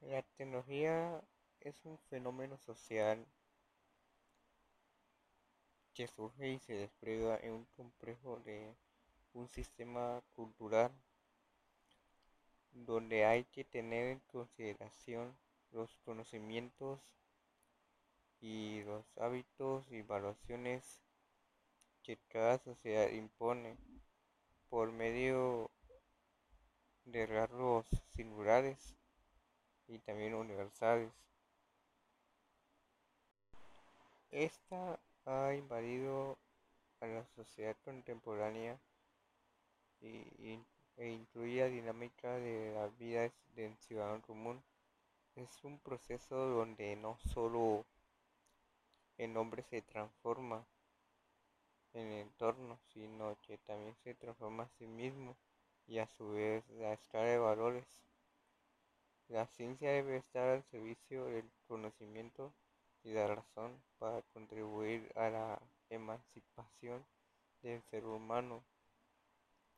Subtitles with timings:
[0.00, 1.22] La tecnología
[1.60, 3.26] es un fenómeno social
[5.92, 8.74] que surge y se despliega en un complejo de
[9.34, 10.90] un sistema cultural
[12.72, 15.36] donde hay que tener en consideración
[15.72, 16.98] los conocimientos
[18.40, 21.02] y los hábitos y evaluaciones
[22.02, 23.76] que cada sociedad impone
[24.70, 25.70] por medio
[27.04, 28.96] de rasgos singulares
[29.90, 31.10] y también universales.
[34.30, 36.38] Esta ha invadido
[37.00, 38.78] a la sociedad contemporánea
[40.00, 40.62] e
[40.98, 44.62] incluye la dinámica de la vida del ciudadano común.
[45.34, 47.84] Es un proceso donde no solo
[49.18, 50.64] el hombre se transforma
[51.92, 55.36] en el entorno, sino que también se transforma a sí mismo
[55.86, 57.84] y a su vez la escala de valores.
[59.30, 62.52] La ciencia debe estar al servicio del conocimiento
[63.04, 67.06] y la razón para contribuir a la emancipación
[67.62, 68.64] del ser humano.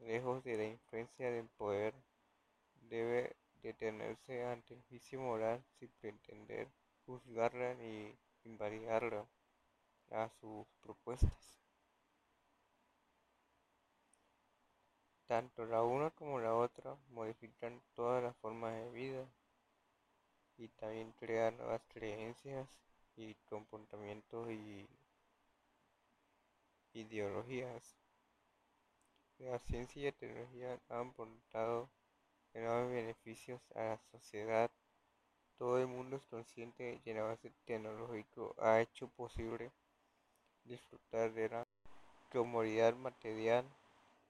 [0.00, 1.94] Lejos de la influencia del poder,
[2.90, 6.66] debe detenerse ante el juicio moral sin pretender
[7.06, 9.28] juzgarla ni invalidarla
[10.10, 11.60] a sus propuestas.
[15.28, 19.26] Tanto la una como la otra modifican todas las formas de vida
[20.58, 22.68] y también crean nuevas creencias
[23.16, 24.88] y comportamientos y
[26.92, 27.96] ideologías.
[29.38, 31.90] La ciencia y la tecnología han aportado
[32.54, 34.70] enormes beneficios a la sociedad.
[35.58, 39.70] Todo el mundo es consciente de que el avance tecnológico ha hecho posible
[40.64, 41.66] disfrutar de la
[42.32, 43.64] comodidad material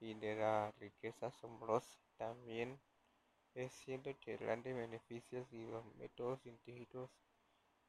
[0.00, 1.98] y de la riqueza asombrosa.
[2.16, 2.78] También
[3.54, 7.10] es cierto que grandes beneficios y los métodos científicos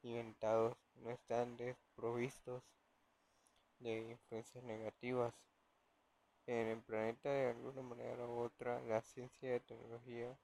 [0.03, 2.63] inventados no están desprovistos
[3.79, 5.33] de influencias negativas.
[6.45, 10.37] En el planeta, de alguna manera u otra, la ciencia y la tecnología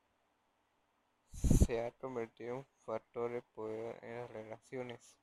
[1.33, 5.17] se ha convertido en un factor de poder en las relaciones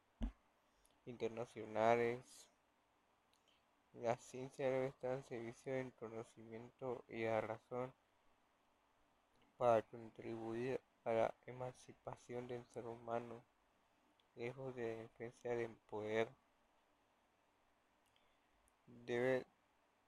[1.05, 2.47] internacionales.
[3.95, 7.93] La ciencia debe estar al servicio del conocimiento y la razón
[9.59, 13.45] para contribuir a la emancipación del ser humano,
[14.37, 16.29] lejos de la influencia del poder.
[18.87, 19.45] Debe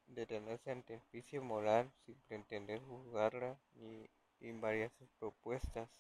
[0.06, 4.08] detenerse ante el juicio moral sin pretender juzgarla ni
[4.40, 5.90] invalidar sus propuestas.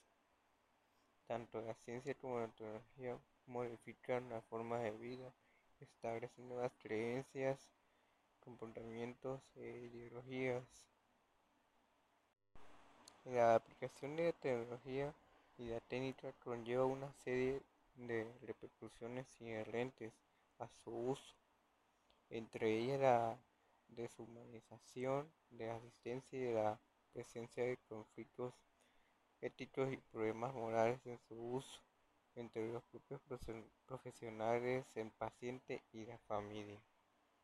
[1.26, 5.32] Tanto la ciencia como la tecnología modifican la forma de vida,
[5.80, 7.68] establecen nuevas creencias,
[8.40, 10.64] comportamientos e ideologías.
[13.24, 15.14] La aplicación de la tecnología
[15.58, 17.60] y la técnica conlleva una serie
[17.94, 20.14] de repercusiones inherentes
[20.58, 21.34] a su uso,
[22.30, 23.38] entre ellas la
[23.88, 26.80] deshumanización de la asistencia y la
[27.12, 28.54] presencia de conflictos
[29.42, 31.82] éticos y problemas morales en su uso
[32.36, 33.20] entre los propios
[33.86, 36.80] profesionales, el paciente y la familia.